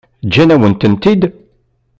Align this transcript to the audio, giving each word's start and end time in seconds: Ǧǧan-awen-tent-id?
Ǧǧan-awen-tent-id? 0.27 1.21